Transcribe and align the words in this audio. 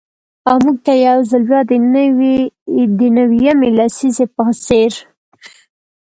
او 0.49 0.57
مـوږ 0.63 0.77
تـه 0.85 0.93
يـو 1.05 1.19
ځـل 1.29 1.43
بـيا 1.49 1.61
د 2.97 3.01
نـوي 3.15 3.35
يمـې 3.47 3.69
لسـيزې 3.77 4.25
پـه 4.35 4.43
څـېر. 4.65 4.93